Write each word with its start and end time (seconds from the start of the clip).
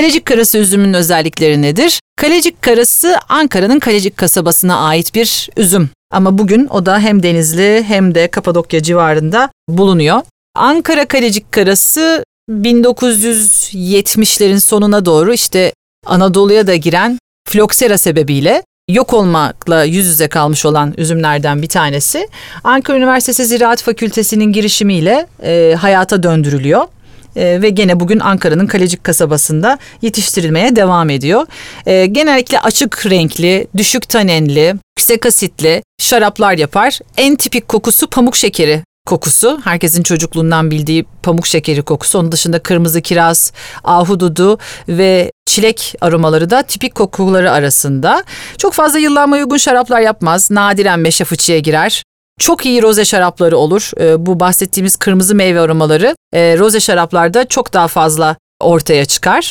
Kalecik 0.00 0.26
karası 0.26 0.58
üzümünün 0.58 0.94
özellikleri 0.94 1.62
nedir? 1.62 2.00
Kalecik 2.16 2.62
karası 2.62 3.16
Ankara'nın 3.28 3.78
Kalecik 3.78 4.16
kasabasına 4.16 4.76
ait 4.76 5.14
bir 5.14 5.48
üzüm. 5.56 5.90
Ama 6.10 6.38
bugün 6.38 6.66
o 6.66 6.86
da 6.86 6.98
hem 6.98 7.22
Denizli 7.22 7.84
hem 7.88 8.14
de 8.14 8.28
Kapadokya 8.28 8.82
civarında 8.82 9.50
bulunuyor. 9.68 10.20
Ankara 10.54 11.08
Kalecik 11.08 11.52
karası 11.52 12.24
1970'lerin 12.50 14.60
sonuna 14.60 15.04
doğru 15.04 15.32
işte 15.32 15.72
Anadolu'ya 16.06 16.66
da 16.66 16.76
giren 16.76 17.18
floksera 17.48 17.98
sebebiyle 17.98 18.62
yok 18.90 19.14
olmakla 19.14 19.84
yüz 19.84 20.06
yüze 20.06 20.28
kalmış 20.28 20.66
olan 20.66 20.94
üzümlerden 20.96 21.62
bir 21.62 21.68
tanesi. 21.68 22.28
Ankara 22.64 22.96
Üniversitesi 22.96 23.44
Ziraat 23.44 23.82
Fakültesi'nin 23.82 24.52
girişimiyle 24.52 25.26
e, 25.42 25.76
hayata 25.80 26.22
döndürülüyor. 26.22 26.84
E, 27.36 27.62
ve 27.62 27.70
gene 27.70 28.00
bugün 28.00 28.20
Ankara'nın 28.20 28.66
Kalecik 28.66 29.04
kasabasında 29.04 29.78
yetiştirilmeye 30.02 30.76
devam 30.76 31.10
ediyor. 31.10 31.46
E, 31.86 32.06
genellikle 32.06 32.60
açık 32.60 33.06
renkli, 33.06 33.66
düşük 33.76 34.08
tanenli, 34.08 34.74
yüksek 34.98 35.26
asitli 35.26 35.82
şaraplar 36.00 36.58
yapar. 36.58 36.98
En 37.16 37.36
tipik 37.36 37.68
kokusu 37.68 38.06
pamuk 38.06 38.36
şekeri 38.36 38.82
kokusu. 39.06 39.60
Herkesin 39.64 40.02
çocukluğundan 40.02 40.70
bildiği 40.70 41.04
pamuk 41.22 41.46
şekeri 41.46 41.82
kokusu. 41.82 42.18
Onun 42.18 42.32
dışında 42.32 42.58
kırmızı 42.58 43.00
kiraz, 43.00 43.52
ahududu 43.84 44.58
ve 44.88 45.32
çilek 45.46 45.94
aromaları 46.00 46.50
da 46.50 46.62
tipik 46.62 46.94
kokuları 46.94 47.52
arasında. 47.52 48.24
Çok 48.58 48.72
fazla 48.72 48.98
yıllanmaya 48.98 49.44
uygun 49.44 49.56
şaraplar 49.56 50.00
yapmaz. 50.00 50.50
Nadiren 50.50 51.00
meşe 51.00 51.24
fıçıya 51.24 51.58
girer. 51.58 52.02
Çok 52.40 52.66
iyi 52.66 52.82
roze 52.82 53.04
şarapları 53.04 53.56
olur. 53.56 53.90
Ee, 54.00 54.26
bu 54.26 54.40
bahsettiğimiz 54.40 54.96
kırmızı 54.96 55.34
meyve 55.34 55.60
aromaları 55.60 56.16
e, 56.32 56.58
roze 56.58 56.80
şaraplarda 56.80 57.44
çok 57.44 57.72
daha 57.72 57.88
fazla 57.88 58.36
ortaya 58.60 59.04
çıkar. 59.04 59.48